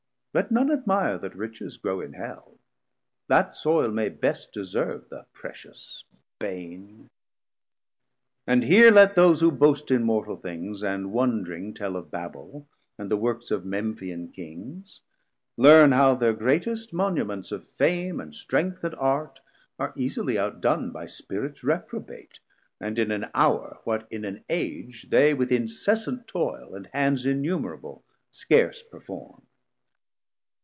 [0.33, 2.57] Let none admire 690 That riches grow in Hell;
[3.27, 6.05] that soyle may best Deserve the pretious
[6.39, 7.09] bane.
[8.47, 12.65] And here let those Who boast in mortal things, and wondring tell Of Babel,
[12.97, 15.01] and the works of Memphian Kings,
[15.57, 19.41] Learn how thir greatest Monuments of Fame, And Strength and Art
[19.77, 22.39] are easily outdone By Spirits reprobate,
[22.79, 28.05] and in an hour What in an age they with incessant toyle And hands innumerable
[28.31, 29.41] scarce perform.